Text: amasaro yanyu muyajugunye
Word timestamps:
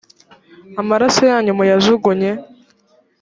amasaro 0.81 1.23
yanyu 1.33 1.51
muyajugunye 1.57 2.31